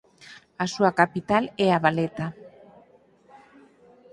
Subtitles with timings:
[0.63, 2.27] A súa capital é A Valeta.